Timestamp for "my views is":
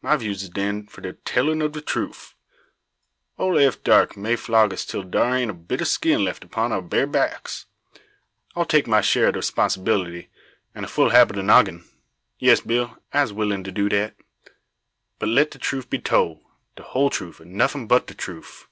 0.00-0.48